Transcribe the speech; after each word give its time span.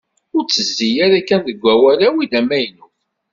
Ur 0.35 0.43
tezzi 0.45 0.89
ara 1.05 1.19
kan 1.27 1.41
deg 1.47 1.57
wawal, 1.65 1.99
awi-d 2.07 2.33
amaynut. 2.39 2.95